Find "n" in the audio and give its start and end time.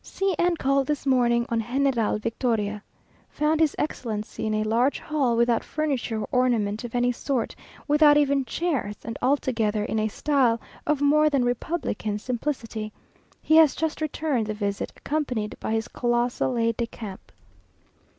0.39-0.57